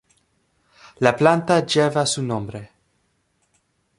La 0.97 1.13
planta 1.13 1.63
lleva 1.63 2.07
su 2.07 2.23
nombre. 2.23 2.71